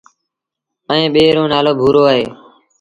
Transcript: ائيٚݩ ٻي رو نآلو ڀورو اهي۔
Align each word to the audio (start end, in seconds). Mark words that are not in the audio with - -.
ائيٚݩ 0.91 1.11
ٻي 1.13 1.23
رو 1.35 1.43
نآلو 1.51 1.71
ڀورو 1.79 2.01
اهي۔ 2.11 2.23